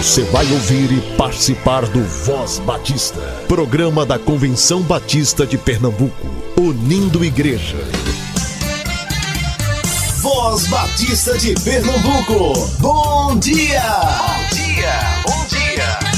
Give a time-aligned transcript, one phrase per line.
[0.00, 6.26] Você vai ouvir e participar do Voz Batista, programa da Convenção Batista de Pernambuco,
[6.56, 7.76] unindo igreja.
[10.22, 13.82] Voz Batista de Pernambuco, bom dia!
[13.90, 16.10] Bom dia, bom dia!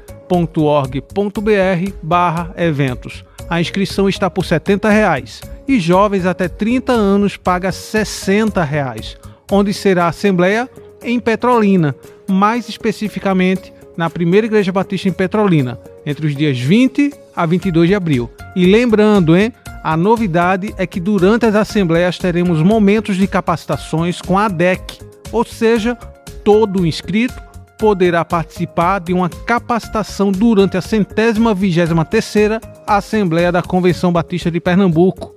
[2.02, 3.26] barra eventos.
[3.50, 9.18] A inscrição está por 70 reais, e jovens até 30 anos paga 60 reais,
[9.52, 10.70] onde será a Assembleia
[11.02, 11.96] em Petrolina,
[12.30, 17.96] mais especificamente na Primeira Igreja Batista em Petrolina, entre os dias 20 a 22 de
[17.96, 18.30] abril.
[18.56, 19.52] E lembrando, hein,
[19.84, 25.00] a novidade é que durante as assembleias teremos momentos de capacitações com a ADEC,
[25.32, 25.96] ou seja,
[26.44, 27.42] todo inscrito
[27.78, 34.62] poderá participar de uma capacitação durante a centésima vigésima terceira Assembleia da Convenção Batista de
[34.62, 35.34] Pernambuco.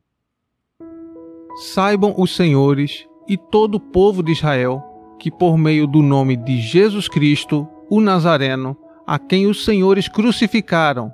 [1.73, 4.83] Saibam os senhores e todo o povo de Israel
[5.19, 8.75] que por meio do nome de Jesus Cristo, o Nazareno,
[9.06, 11.12] a quem os senhores crucificaram,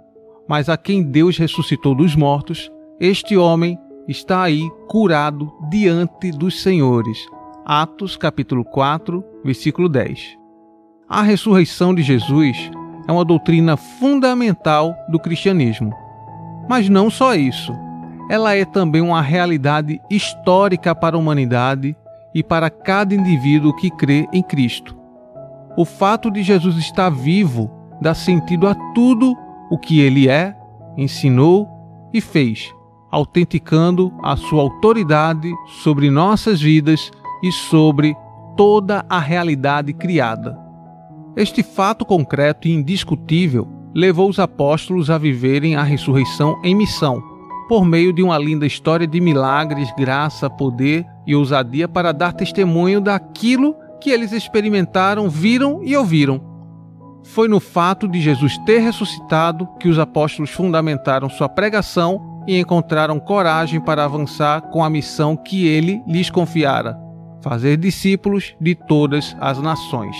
[0.48, 7.18] mas a quem Deus ressuscitou dos mortos, este homem está aí curado diante dos senhores.
[7.66, 10.38] Atos capítulo 4, versículo 10.
[11.10, 12.70] A ressurreição de Jesus
[13.08, 15.92] é uma doutrina fundamental do cristianismo.
[16.70, 17.74] Mas não só isso.
[18.30, 21.96] Ela é também uma realidade histórica para a humanidade
[22.36, 24.94] e para cada indivíduo que crê em Cristo.
[25.78, 29.34] O fato de Jesus estar vivo dá sentido a tudo
[29.72, 30.54] o que ele é,
[30.98, 31.66] ensinou
[32.14, 32.74] e fez,
[33.10, 35.50] autenticando a sua autoridade
[35.82, 37.10] sobre nossas vidas
[37.42, 38.14] e sobre
[38.58, 40.60] toda a realidade criada.
[41.38, 47.35] Este fato concreto e indiscutível levou os apóstolos a viverem a ressurreição em missão
[47.68, 53.02] por meio de uma linda história de milagres, graça, poder e ousadia para dar testemunho
[53.02, 56.42] daquilo que eles experimentaram, viram e ouviram.
[57.24, 63.20] Foi no fato de Jesus ter ressuscitado que os apóstolos fundamentaram sua pregação e encontraram
[63.20, 66.96] coragem para avançar com a missão que ele lhes confiara:
[67.42, 70.16] fazer discípulos de todas as nações.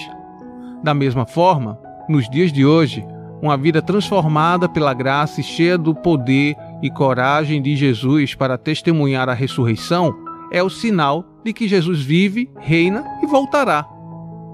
[0.84, 1.80] Da mesma forma,
[2.10, 3.06] nos dias de hoje,
[3.42, 9.30] uma vida transformada pela graça e cheia do poder e coragem de Jesus para testemunhar
[9.30, 10.16] a ressurreição
[10.52, 13.84] é o sinal de que Jesus vive, reina e voltará.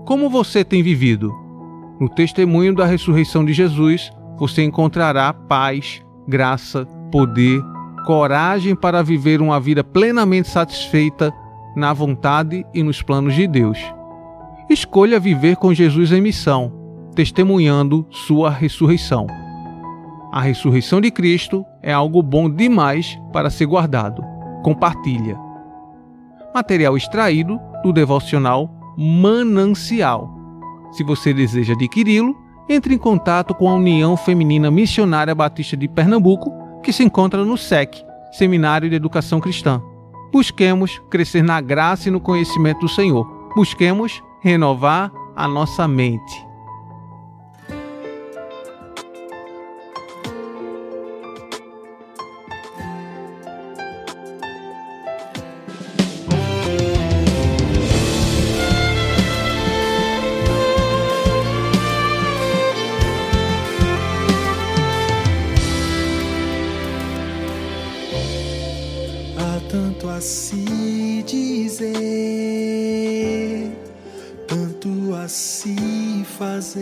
[0.05, 1.31] Como você tem vivido?
[1.99, 7.61] No testemunho da ressurreição de Jesus, você encontrará paz, graça, poder,
[8.05, 11.31] coragem para viver uma vida plenamente satisfeita
[11.75, 13.77] na vontade e nos planos de Deus.
[14.69, 16.73] Escolha viver com Jesus em missão,
[17.13, 19.27] testemunhando sua ressurreição.
[20.31, 24.23] A ressurreição de Cristo é algo bom demais para ser guardado.
[24.63, 25.37] Compartilha.
[26.55, 30.29] Material extraído do devocional Manancial.
[30.93, 32.33] Se você deseja adquiri-lo,
[32.69, 36.49] entre em contato com a União Feminina Missionária Batista de Pernambuco,
[36.81, 38.01] que se encontra no SEC,
[38.31, 39.81] Seminário de Educação Cristã.
[40.31, 43.25] Busquemos crescer na graça e no conhecimento do Senhor.
[43.53, 46.50] Busquemos renovar a nossa mente.
[70.21, 71.91] se dizer,
[74.47, 76.81] tanto a se fazer,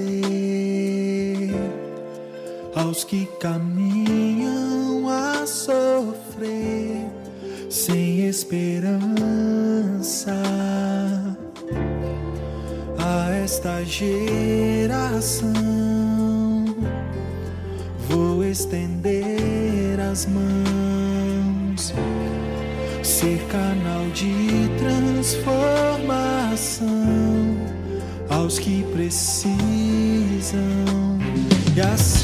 [2.76, 7.08] aos que caminham a sofrer,
[7.70, 9.24] sem esperança,
[12.98, 15.50] a esta geração
[18.10, 20.79] vou estender as mãos
[23.20, 26.88] ser canal de transformação
[28.30, 29.60] aos que precisam.
[31.76, 32.19] E assim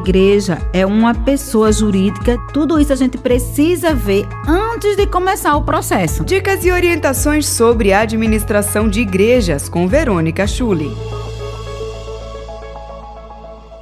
[0.00, 2.38] igreja é uma pessoa jurídica.
[2.52, 6.24] Tudo isso a gente precisa ver antes de começar o processo.
[6.24, 10.90] Dicas e orientações sobre a administração de igrejas com Verônica Schulli.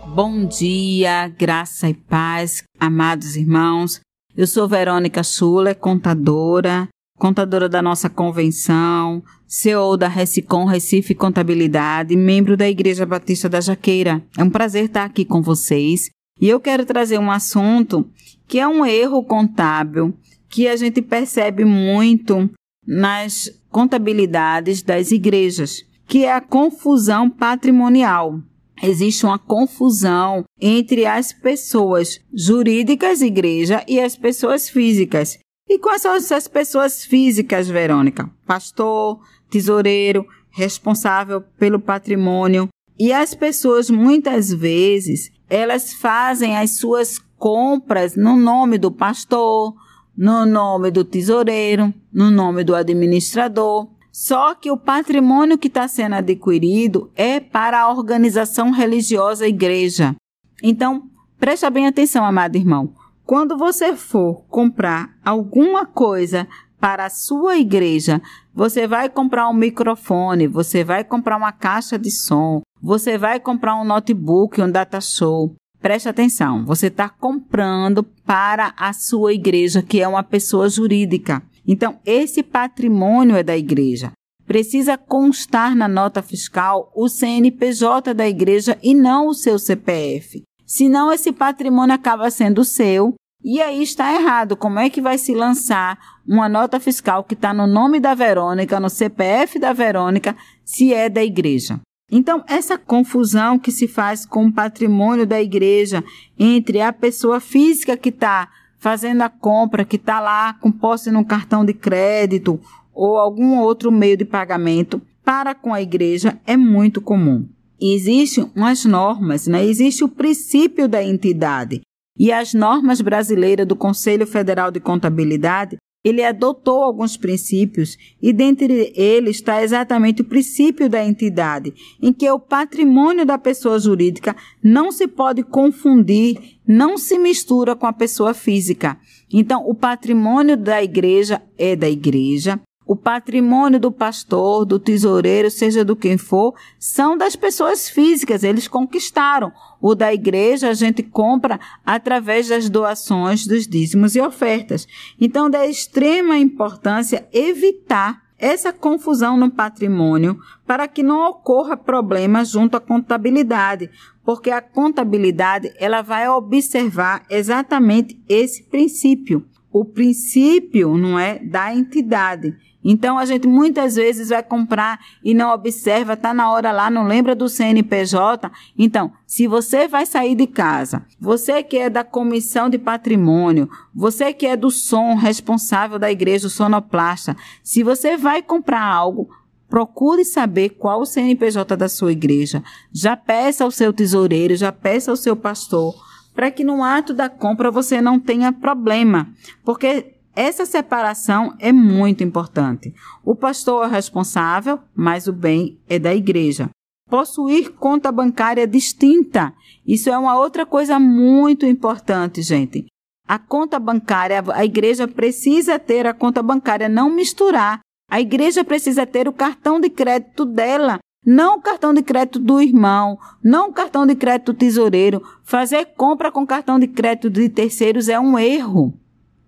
[0.09, 4.01] Bom dia, graça e paz, amados irmãos.
[4.37, 12.57] Eu sou Verônica Schuller, contadora, contadora da nossa convenção, CEO da Recicom Recife Contabilidade, membro
[12.57, 14.23] da Igreja Batista da Jaqueira.
[14.37, 16.11] É um prazer estar aqui com vocês.
[16.41, 18.09] E eu quero trazer um assunto
[18.47, 20.15] que é um erro contábil
[20.49, 22.49] que a gente percebe muito
[22.87, 28.41] nas contabilidades das igrejas, que é a confusão patrimonial.
[28.83, 35.39] Existe uma confusão entre as pessoas jurídicas, igreja, e as pessoas físicas.
[35.69, 38.31] E quais são essas pessoas físicas, Verônica?
[38.47, 39.21] Pastor,
[39.51, 42.69] tesoureiro, responsável pelo patrimônio.
[42.99, 49.75] E as pessoas, muitas vezes, elas fazem as suas compras no nome do pastor,
[50.17, 53.89] no nome do tesoureiro, no nome do administrador.
[54.11, 60.17] Só que o patrimônio que está sendo adquirido é para a organização religiosa igreja.
[60.61, 61.09] Então,
[61.39, 62.93] preste bem atenção, amado irmão.
[63.29, 66.49] Quando você for comprar alguma coisa
[66.81, 68.23] para a sua igreja,
[68.55, 73.77] você vai comprar um microfone, você vai comprar uma caixa de som, você vai comprar
[73.77, 75.55] um notebook, um data show.
[75.79, 81.43] Preste atenção, você está comprando para a sua igreja, que é uma pessoa jurídica.
[81.67, 84.11] Então, esse patrimônio é da igreja.
[84.47, 90.48] Precisa constar na nota fiscal o CNPJ da igreja e não o seu CPF.
[90.69, 94.55] Senão esse patrimônio acaba sendo seu e aí está errado.
[94.55, 98.79] Como é que vai se lançar uma nota fiscal que está no nome da Verônica,
[98.79, 101.81] no CPF da Verônica, se é da igreja?
[102.13, 106.05] Então, essa confusão que se faz com o patrimônio da igreja
[106.39, 111.25] entre a pessoa física que está fazendo a compra, que está lá com posse no
[111.25, 112.61] cartão de crédito
[112.93, 117.49] ou algum outro meio de pagamento, para com a igreja é muito comum.
[117.81, 119.65] Existem umas normas, né?
[119.65, 121.81] existe o princípio da entidade.
[122.19, 128.93] E as normas brasileiras do Conselho Federal de Contabilidade, ele adotou alguns princípios e dentre
[128.97, 134.91] eles está exatamente o princípio da entidade, em que o patrimônio da pessoa jurídica não
[134.91, 138.99] se pode confundir, não se mistura com a pessoa física.
[139.33, 145.85] Então, o patrimônio da igreja é da igreja, o patrimônio do pastor, do tesoureiro, seja
[145.85, 149.53] do quem for, são das pessoas físicas, eles conquistaram.
[149.79, 154.89] O da igreja a gente compra através das doações, dos dízimos e ofertas.
[155.21, 162.79] Então, é extrema importância evitar essa confusão no patrimônio para que não ocorra problema junto
[162.79, 163.91] à contabilidade,
[164.25, 172.55] porque a contabilidade ela vai observar exatamente esse princípio, o princípio não é da entidade.
[172.83, 177.07] Então a gente muitas vezes vai comprar e não observa, tá na hora lá, não
[177.07, 178.51] lembra do CNPJ.
[178.79, 184.33] Então, se você vai sair de casa, você que é da comissão de patrimônio, você
[184.33, 189.29] que é do som responsável da igreja, o sonoplasta, se você vai comprar algo,
[189.69, 192.63] Procure saber qual o CNPJ da sua igreja.
[192.91, 195.95] Já peça ao seu tesoureiro, já peça ao seu pastor,
[196.35, 199.29] para que no ato da compra você não tenha problema.
[199.65, 202.95] Porque essa separação é muito importante.
[203.25, 206.71] O pastor é responsável, mas o bem é da igreja.
[207.11, 209.53] Possuir conta bancária distinta.
[209.87, 212.87] Isso é uma outra coisa muito importante, gente.
[213.27, 217.81] A conta bancária, a igreja precisa ter a conta bancária, não misturar.
[218.11, 222.61] A igreja precisa ter o cartão de crédito dela, não o cartão de crédito do
[222.61, 225.23] irmão, não o cartão de crédito do tesoureiro.
[225.45, 228.95] Fazer compra com cartão de crédito de terceiros é um erro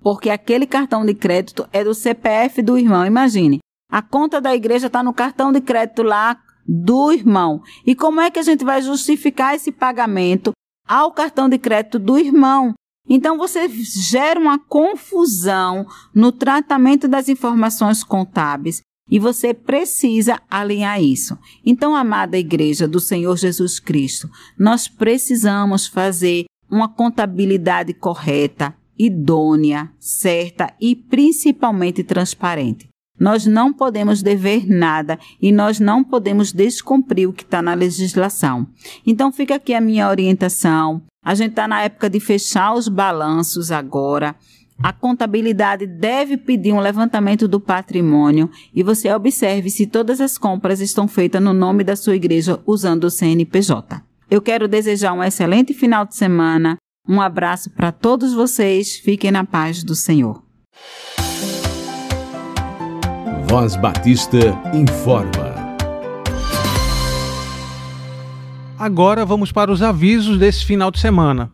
[0.02, 3.06] porque aquele cartão de crédito é do CPF do irmão.
[3.06, 3.58] Imagine,
[3.90, 7.62] a conta da igreja está no cartão de crédito lá do irmão.
[7.86, 10.52] E como é que a gente vai justificar esse pagamento
[10.86, 12.74] ao cartão de crédito do irmão?
[13.08, 21.36] Então você gera uma confusão no tratamento das informações contábeis e você precisa alinhar isso.
[21.64, 30.72] Então, amada igreja do Senhor Jesus Cristo, nós precisamos fazer uma contabilidade correta, idônea, certa
[30.80, 32.88] e principalmente transparente.
[33.18, 38.66] Nós não podemos dever nada e nós não podemos descumprir o que está na legislação.
[39.06, 41.02] Então fica aqui a minha orientação.
[41.22, 44.34] A gente está na época de fechar os balanços agora.
[44.82, 50.80] A contabilidade deve pedir um levantamento do patrimônio e você observe se todas as compras
[50.80, 54.02] estão feitas no nome da sua igreja usando o CNPJ.
[54.30, 56.78] Eu quero desejar um excelente final de semana.
[57.06, 58.96] Um abraço para todos vocês.
[58.96, 60.42] Fiquem na paz do Senhor.
[63.46, 64.38] Voz Batista
[64.72, 65.76] informa.
[68.78, 71.52] Agora vamos para os avisos desse final de semana.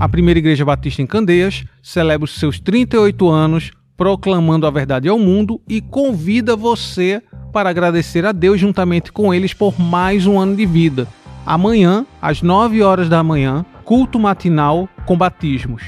[0.00, 5.18] A Primeira Igreja Batista em Candeias celebra os seus 38 anos proclamando a verdade ao
[5.18, 10.56] mundo e convida você para agradecer a Deus juntamente com eles por mais um ano
[10.56, 11.06] de vida.
[11.44, 15.82] Amanhã, às 9 horas da manhã, culto matinal com batismos.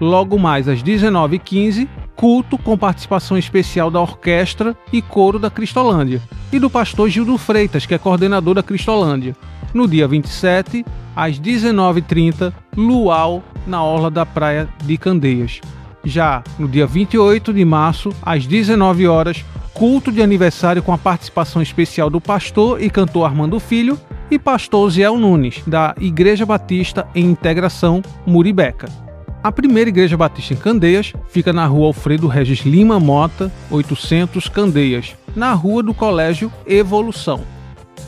[0.00, 6.58] Logo mais às 19h15, culto com participação especial da orquestra e coro da Cristolândia e
[6.58, 9.36] do pastor Gildo Freitas, que é coordenador da Cristolândia.
[9.72, 10.84] No dia 27,
[11.14, 15.60] às 19h30, luau na orla da praia de Candeias.
[16.04, 19.44] Já no dia 28 de março, às 19 horas,
[19.74, 23.98] culto de aniversário com a participação especial do pastor e cantor Armando Filho
[24.30, 28.88] e pastor Ziel Nunes, da Igreja Batista em Integração Muribeca.
[29.42, 35.14] A primeira Igreja Batista em Candeias fica na rua Alfredo Regis Lima Mota, 800 Candeias,
[35.36, 37.57] na rua do Colégio Evolução.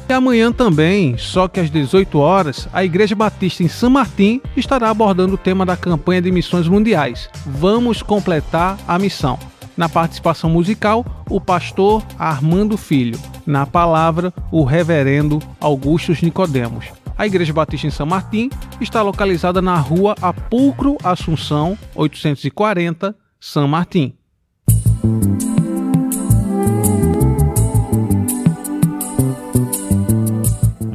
[0.09, 4.91] E amanhã também, só que às 18 horas, a Igreja Batista em São Martim estará
[4.91, 7.29] abordando o tema da campanha de missões mundiais.
[7.47, 9.39] Vamos completar a missão.
[9.77, 13.19] Na participação musical, o pastor Armando Filho.
[13.47, 16.87] Na palavra, o reverendo Augustus Nicodemos.
[17.17, 24.15] A Igreja Batista em São Martim está localizada na rua Apulcro Assunção, 840, São Martim.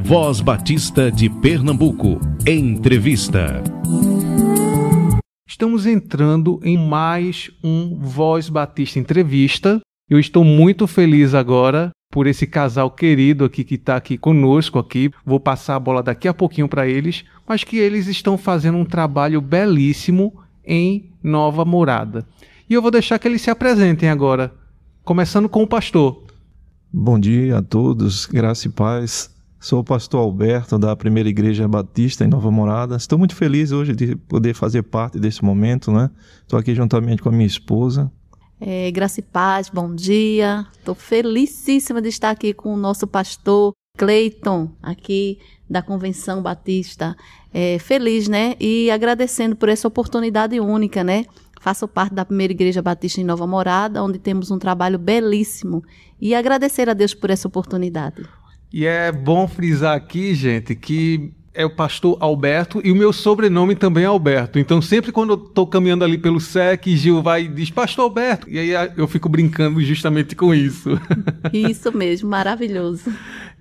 [0.06, 2.20] Voz Batista de Pernambuco.
[2.46, 3.60] Entrevista.
[5.44, 9.80] Estamos entrando em mais um Voz Batista Entrevista.
[10.08, 15.10] Eu estou muito feliz agora por esse casal querido aqui que está aqui conosco aqui.
[15.24, 18.84] Vou passar a bola daqui a pouquinho para eles, mas que eles estão fazendo um
[18.84, 22.24] trabalho belíssimo em Nova Morada.
[22.70, 24.54] E eu vou deixar que eles se apresentem agora,
[25.02, 26.22] começando com o pastor.
[26.92, 29.34] Bom dia a todos, graça e paz.
[29.58, 32.96] Sou o pastor Alberto da Primeira Igreja Batista em Nova Morada.
[32.96, 36.10] Estou muito feliz hoje de poder fazer parte desse momento, né?
[36.42, 38.12] Estou aqui juntamente com a minha esposa.
[38.60, 40.66] É, graça e paz, bom dia.
[40.78, 45.38] Estou felicíssima de estar aqui com o nosso pastor Cleiton, aqui
[45.68, 47.16] da Convenção Batista.
[47.52, 48.54] É, feliz, né?
[48.60, 51.24] E agradecendo por essa oportunidade única, né?
[51.60, 55.82] Faço parte da Primeira Igreja Batista em Nova Morada, onde temos um trabalho belíssimo.
[56.20, 58.22] E agradecer a Deus por essa oportunidade.
[58.76, 63.74] E é bom frisar aqui, gente, que é o pastor Alberto e o meu sobrenome
[63.74, 64.58] também é Alberto.
[64.58, 68.46] Então, sempre quando eu tô caminhando ali pelo SEC, Gil vai e diz Pastor Alberto.
[68.50, 70.90] E aí eu fico brincando justamente com isso.
[71.54, 73.10] Isso mesmo, maravilhoso.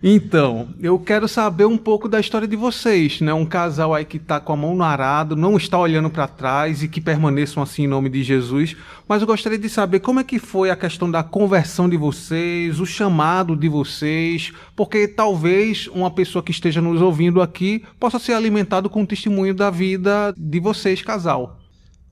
[0.08, 3.34] Então, eu quero saber um pouco da história de vocês, né?
[3.34, 6.84] Um casal aí que tá com a mão no arado, não está olhando para trás
[6.84, 8.78] e que permaneçam assim em nome de Jesus.
[9.08, 12.80] Mas eu gostaria de saber como é que foi a questão da conversão de vocês,
[12.80, 18.34] o chamado de vocês, porque talvez uma pessoa que esteja nos ouvindo aqui possa ser
[18.34, 21.58] alimentado com o testemunho da vida de vocês, casal.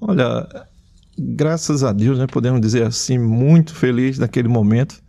[0.01, 0.47] Olha,
[1.15, 5.03] graças a Deus, né, podemos dizer assim, muito feliz naquele momento.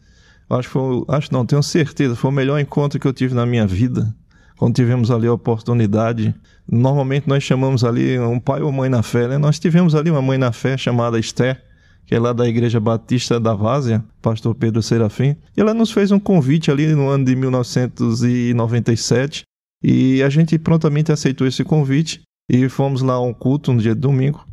[0.48, 3.46] Acho que foi, acho não, tenho certeza, foi o melhor encontro que eu tive na
[3.46, 4.14] minha vida.
[4.56, 6.34] Quando tivemos ali a oportunidade,
[6.70, 9.36] normalmente nós chamamos ali um pai ou mãe na fé, né?
[9.36, 11.60] Nós tivemos ali uma mãe na fé chamada Esther,
[12.06, 15.36] que é lá da Igreja Batista da Várzea, pastor Pedro Serafim.
[15.56, 19.42] E ela nos fez um convite ali no ano de 1997
[19.82, 23.94] e a gente prontamente aceitou esse convite e fomos lá a um culto no dia
[23.94, 24.46] de domingo.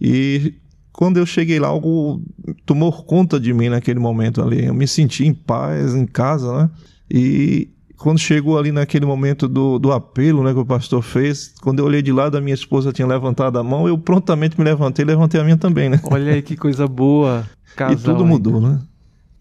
[0.00, 0.54] E
[0.94, 2.22] quando eu cheguei lá, algo
[2.64, 4.64] tomou conta de mim naquele momento ali.
[4.64, 6.70] Eu me senti em paz, em casa, né?
[7.10, 11.80] E quando chegou ali naquele momento do, do apelo né, que o pastor fez, quando
[11.80, 15.04] eu olhei de lado, a minha esposa tinha levantado a mão, eu prontamente me levantei
[15.04, 16.00] e levantei a minha também, né?
[16.04, 17.44] Olha aí que coisa boa.
[17.90, 18.80] e tudo mudou, né?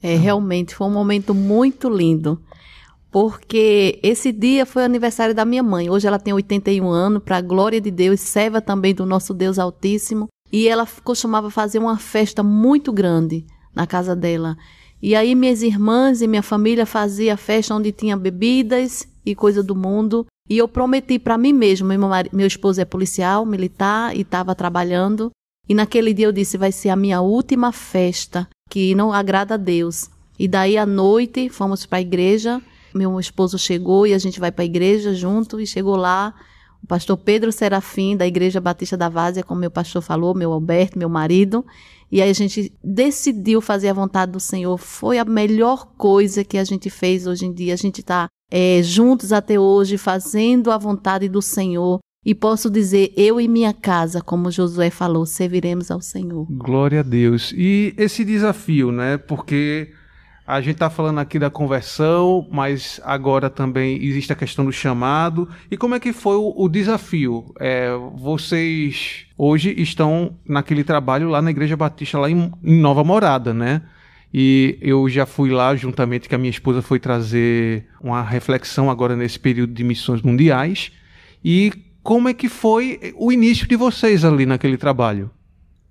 [0.02, 2.42] É, realmente foi um momento muito lindo.
[3.12, 5.88] Porque esse dia foi o aniversário da minha mãe.
[5.88, 9.60] Hoje ela tem 81 anos, para a glória de Deus, serva também do nosso Deus
[9.60, 10.30] Altíssimo.
[10.54, 14.56] E ela costumava fazer uma festa muito grande na casa dela.
[15.02, 19.76] E aí minhas irmãs e minha família fazia festa onde tinha bebidas e coisa do
[19.76, 20.28] mundo.
[20.48, 22.00] E eu prometi para mim mesmo, meu,
[22.32, 25.32] meu esposo é policial, militar e estava trabalhando.
[25.68, 29.58] E naquele dia eu disse, vai ser a minha última festa, que não agrada a
[29.58, 30.10] Deus.
[30.38, 32.62] E daí à noite fomos para a igreja
[32.94, 36.34] meu esposo chegou e a gente vai para a igreja junto e chegou lá
[36.84, 41.00] o pastor Pedro Serafim da Igreja Batista da Várzea, como meu pastor falou, meu Alberto,
[41.00, 41.66] meu marido,
[42.12, 44.78] e aí a gente decidiu fazer a vontade do Senhor.
[44.78, 47.74] Foi a melhor coisa que a gente fez hoje em dia.
[47.74, 52.00] A gente está é, juntos até hoje, fazendo a vontade do Senhor.
[52.26, 56.46] E posso dizer, eu e minha casa, como Josué falou, serviremos ao Senhor.
[56.52, 57.52] Glória a Deus.
[57.56, 59.18] E esse desafio, né?
[59.18, 59.92] Porque
[60.46, 65.48] a gente está falando aqui da conversão, mas agora também existe a questão do chamado.
[65.72, 67.54] E como é que foi o, o desafio?
[67.60, 73.54] É, vocês hoje estão naquele trabalho lá na Igreja Batista, lá em, em Nova Morada,
[73.54, 73.82] né?
[74.34, 79.16] E eu já fui lá juntamente com a minha esposa foi trazer uma reflexão agora
[79.16, 80.92] nesse período de missões mundiais.
[81.46, 85.32] E como é que foi o início de vocês ali naquele trabalho?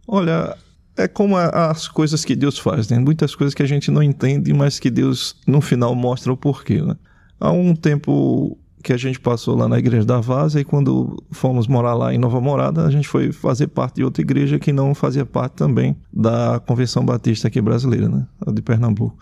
[0.07, 0.57] Olha,
[0.97, 2.99] é como as coisas que Deus faz, né?
[2.99, 6.83] Muitas coisas que a gente não entende, mas que Deus no final mostra o porquê,
[6.83, 6.97] né?
[7.41, 11.67] Há um tempo que a gente passou lá na igreja da Vaza e quando fomos
[11.67, 14.95] morar lá em Nova Morada, a gente foi fazer parte de outra igreja que não
[14.95, 18.27] fazia parte também da Convenção Batista aqui brasileira, né?
[18.45, 19.17] A de Pernambuco.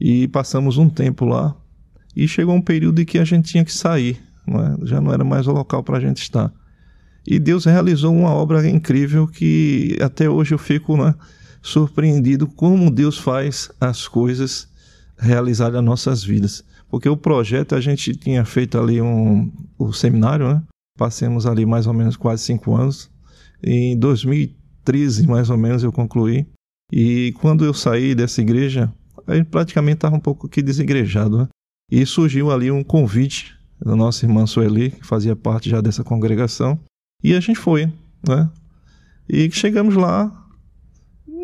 [0.00, 1.54] E passamos um tempo lá
[2.16, 4.76] e chegou um período em que a gente tinha que sair, não é?
[4.82, 6.52] já não era mais o local para a gente estar.
[7.30, 11.14] E Deus realizou uma obra incrível que até hoje eu fico né,
[11.60, 14.66] surpreendido como Deus faz as coisas
[15.18, 16.64] realizar nas nossas vidas.
[16.88, 20.62] Porque o projeto a gente tinha feito ali um, o seminário, né?
[21.50, 23.10] Ali mais ou menos quase cinco anos.
[23.62, 26.46] Em 2013, mais ou menos, eu concluí.
[26.90, 28.90] E quando eu saí dessa igreja,
[29.34, 31.48] gente praticamente estava um pouco aqui desigrejado, né?
[31.92, 36.80] E surgiu ali um convite da nossa irmã Sueli, que fazia parte já dessa congregação,
[37.22, 37.92] e a gente foi,
[38.26, 38.48] né?
[39.28, 40.32] E chegamos lá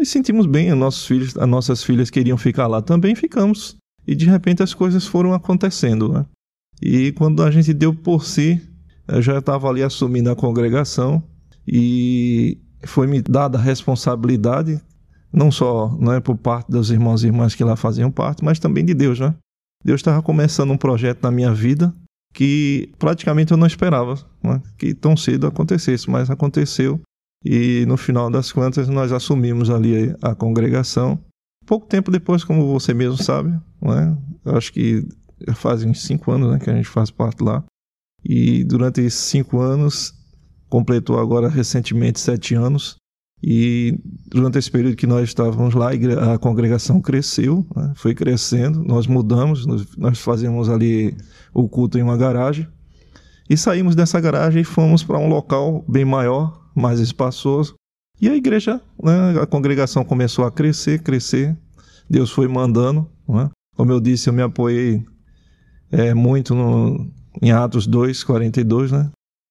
[0.00, 3.76] e sentimos bem, os nossos filhos, as nossas filhas queriam ficar lá também, ficamos.
[4.06, 6.26] E de repente as coisas foram acontecendo, né?
[6.82, 8.60] E quando a gente deu por si,
[9.06, 11.22] eu já estava ali assumindo a congregação
[11.66, 14.80] e foi me dada a responsabilidade,
[15.32, 18.84] não só né, por parte dos irmãos e irmãs que lá faziam parte, mas também
[18.84, 19.34] de Deus, né?
[19.84, 21.94] Deus estava começando um projeto na minha vida
[22.34, 27.00] que praticamente eu não esperava né, que tão cedo acontecesse, mas aconteceu
[27.44, 31.18] e no final das contas nós assumimos ali a congregação.
[31.64, 35.06] Pouco tempo depois, como você mesmo sabe, né, acho que
[35.54, 37.64] fazem cinco anos né, que a gente faz parte lá
[38.24, 40.12] e durante esses cinco anos
[40.68, 42.96] completou agora recentemente sete anos
[43.46, 45.90] e durante esse período que nós estávamos lá,
[46.32, 47.92] a congregação cresceu, né?
[47.94, 49.66] foi crescendo, nós mudamos,
[49.98, 51.14] nós fazíamos ali
[51.52, 52.66] o culto em uma garagem.
[53.48, 57.74] E saímos dessa garagem e fomos para um local bem maior, mais espaçoso.
[58.18, 61.54] E a igreja, né, a congregação começou a crescer, crescer.
[62.08, 63.06] Deus foi mandando.
[63.28, 63.50] Né?
[63.76, 65.04] Como eu disse, eu me apoiei
[65.92, 67.10] é, muito no,
[67.42, 69.10] em Atos 2, 42, né?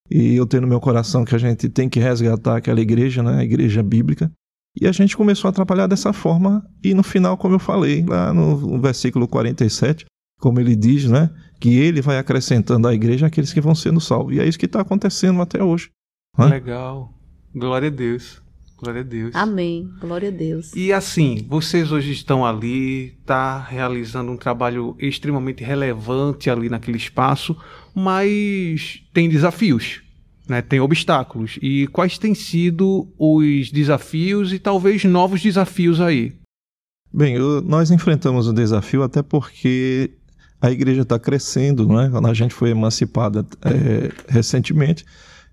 [0.10, 3.40] E eu tenho no meu coração que a gente tem que resgatar aquela igreja, né?
[3.40, 4.32] A igreja bíblica.
[4.80, 6.66] E a gente começou a trabalhar dessa forma.
[6.84, 10.06] E no final, como eu falei, lá no versículo 47,
[10.40, 11.30] como ele diz, né?
[11.60, 14.36] Que ele vai acrescentando à igreja aqueles que vão sendo salvos.
[14.36, 15.90] E é isso que está acontecendo até hoje.
[16.38, 16.48] Né?
[16.48, 17.14] Legal.
[17.56, 18.43] Glória a Deus.
[18.84, 19.34] Glória a Deus.
[19.34, 19.90] Amém.
[20.02, 20.74] Glória a Deus.
[20.76, 27.56] E assim, vocês hoje estão ali, tá realizando um trabalho extremamente relevante ali naquele espaço,
[27.96, 30.02] mas tem desafios,
[30.50, 30.62] né?
[30.62, 31.58] Tem obstáculos.
[31.62, 36.34] E quais têm sido os desafios e talvez novos desafios aí?
[37.14, 40.12] Bem, eu, nós enfrentamos o desafio até porque
[40.60, 42.10] a igreja está crescendo, não é?
[42.10, 45.06] Quando a gente foi emancipada é, recentemente,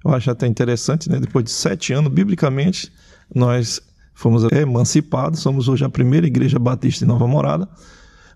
[0.04, 1.20] eu acho até interessante, né?
[1.20, 2.90] Depois de sete anos, biblicamente,
[3.34, 3.80] nós
[4.14, 7.68] fomos emancipados, somos hoje a primeira igreja batista em Nova Morada.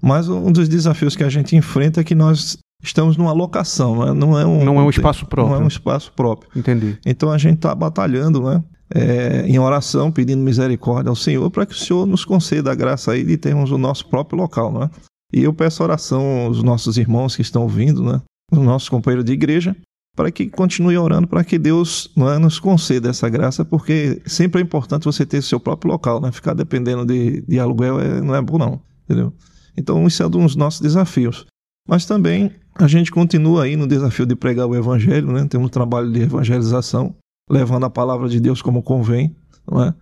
[0.01, 4.13] Mas um dos desafios que a gente enfrenta é que nós estamos numa locação, né?
[4.13, 5.55] não é um não é um espaço próprio.
[5.55, 6.51] Não é um espaço próprio.
[6.55, 6.99] Entendi.
[7.05, 8.63] Então a gente está batalhando, né?
[8.95, 13.13] É, em oração, pedindo misericórdia ao Senhor para que o Senhor nos conceda a graça
[13.13, 14.91] aí de termos o nosso próprio local, né?
[15.33, 18.21] E eu peço oração aos nossos irmãos que estão ouvindo, né?
[18.53, 19.75] Os nossos companheiros de igreja,
[20.15, 24.61] para que continue orando para que Deus não é, nos conceda essa graça, porque sempre
[24.61, 26.31] é importante você ter seu próprio local, né?
[26.31, 29.33] Ficar dependendo de, de aluguel é, não é bom não, entendeu?
[29.77, 31.47] Então isso é um dos nossos desafios.
[31.89, 35.47] Mas também a gente continua aí no desafio de pregar o evangelho, né?
[35.49, 37.15] Temos um trabalho de evangelização,
[37.51, 39.35] levando a palavra de Deus como convém,
[39.69, 39.95] não é?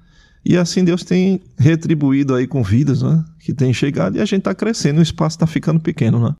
[0.45, 3.25] E assim Deus tem retribuído aí com vidas, né?
[3.41, 6.35] Que tem chegado e a gente está crescendo, o espaço está ficando pequeno, né?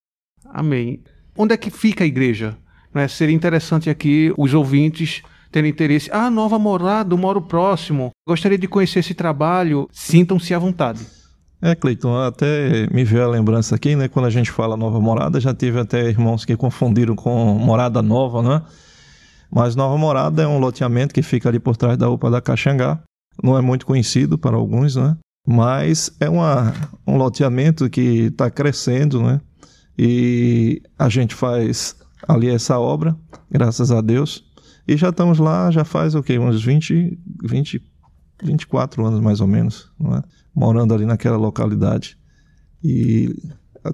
[0.45, 1.03] Amém.
[1.37, 2.57] Onde é que fica a igreja?
[2.95, 3.09] Né?
[3.09, 6.11] Seria interessante aqui os ouvintes terem interesse.
[6.13, 8.11] Ah, nova morada, moro próximo.
[8.27, 9.89] Gostaria de conhecer esse trabalho.
[9.93, 11.07] Sintam-se à vontade.
[11.61, 14.09] É, Cleiton, até me veio a lembrança aqui, né?
[14.09, 18.43] Quando a gente fala nova morada, já teve até irmãos que confundiram com morada nova,
[18.43, 18.63] né?
[19.55, 23.03] Mas Nova Morada é um loteamento que fica ali por trás da UPA da Caxangá.
[23.43, 25.15] Não é muito conhecido para alguns, né?
[25.47, 26.73] Mas é uma,
[27.07, 29.43] um loteamento que está crescendo, né?
[29.99, 31.95] E a gente faz
[32.27, 33.17] ali essa obra,
[33.51, 34.45] graças a Deus.
[34.87, 36.39] E já estamos lá, já faz o quê?
[36.39, 37.93] Uns 20, 20
[38.43, 40.23] 24 anos mais ou menos, é?
[40.55, 42.19] morando ali naquela localidade.
[42.83, 43.35] E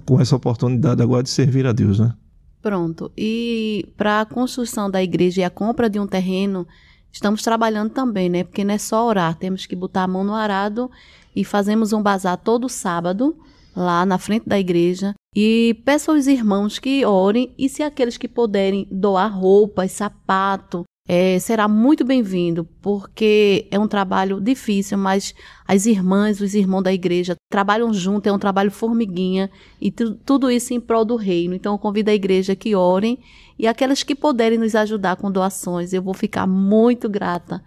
[0.05, 2.13] com essa oportunidade agora de servir a Deus, né?
[2.61, 3.11] Pronto.
[3.15, 6.67] E para a construção da igreja e a compra de um terreno,
[7.11, 8.43] estamos trabalhando também, né?
[8.43, 10.89] Porque não é só orar, temos que botar a mão no arado
[11.35, 13.37] e fazemos um bazar todo sábado
[13.79, 15.13] lá na frente da igreja.
[15.35, 21.39] E peço aos irmãos que orem e se aqueles que puderem doar roupas, sapato, é,
[21.39, 25.33] será muito bem-vindo, porque é um trabalho difícil, mas
[25.67, 29.49] as irmãs, os irmãos da igreja trabalham junto, é um trabalho formiguinha,
[29.81, 31.55] e tu, tudo isso em prol do reino.
[31.55, 33.17] Então, eu convido a igreja que orem
[33.57, 37.63] e aquelas que puderem nos ajudar com doações, eu vou ficar muito grata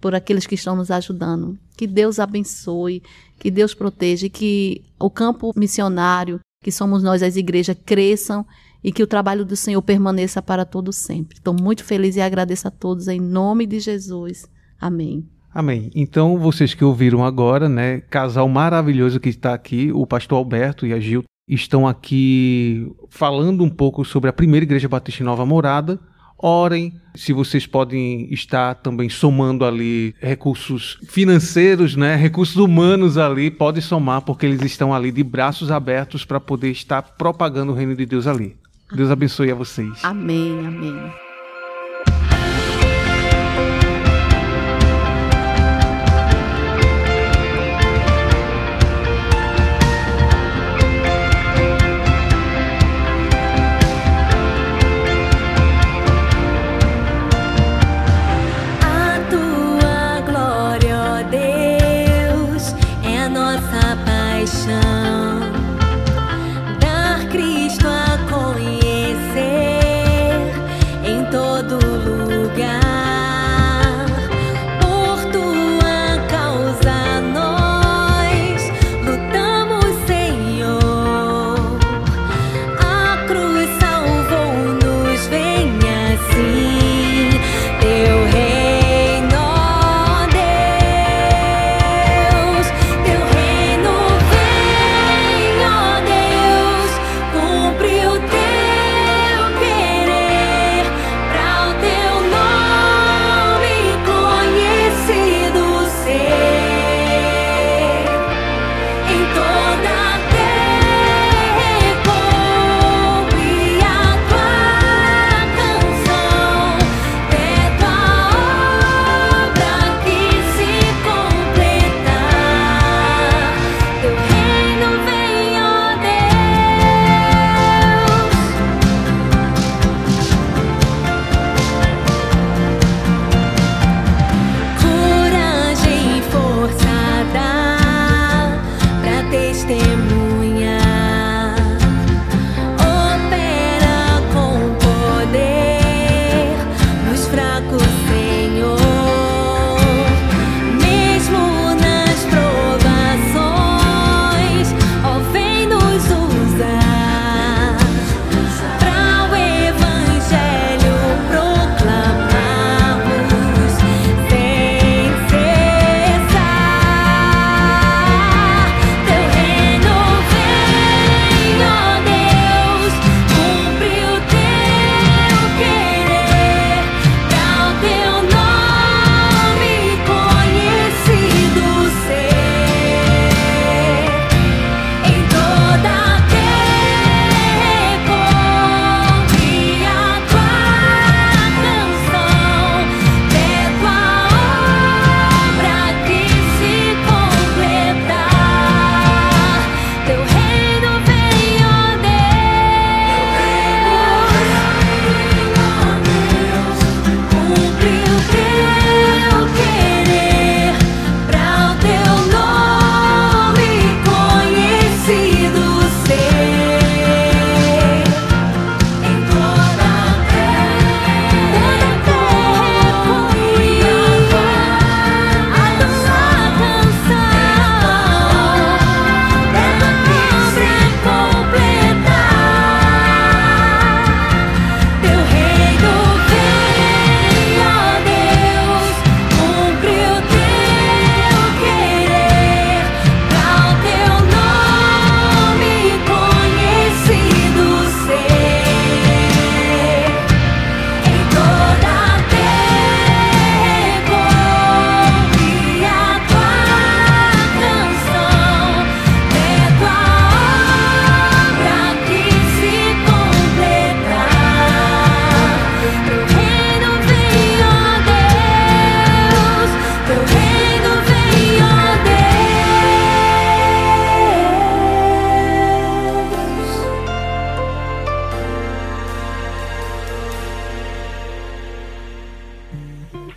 [0.00, 1.58] por aqueles que estão nos ajudando.
[1.76, 3.02] Que Deus abençoe,
[3.38, 8.46] que Deus proteja que o campo missionário, que somos nós, as igrejas, cresçam
[8.82, 11.38] e que o trabalho do Senhor permaneça para todo sempre.
[11.38, 14.46] Estou muito feliz e agradeço a todos em nome de Jesus.
[14.80, 15.26] Amém.
[15.52, 15.90] Amém.
[15.94, 20.92] Então, vocês que ouviram agora, né, casal maravilhoso que está aqui, o pastor Alberto e
[20.92, 25.98] a Gil, estão aqui falando um pouco sobre a primeira igreja batista Nova Morada.
[26.38, 33.80] Orem, se vocês podem estar também somando ali recursos financeiros, né, recursos humanos ali, pode
[33.80, 38.04] somar porque eles estão ali de braços abertos para poder estar propagando o reino de
[38.04, 38.56] Deus ali.
[38.94, 40.04] Deus abençoe a vocês.
[40.04, 41.25] Amém, amém.